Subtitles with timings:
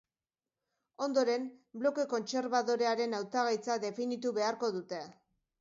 [1.07, 1.45] Ondoren
[1.83, 5.05] bloke kontserbadorearen hautagaitza definitu beharko dute.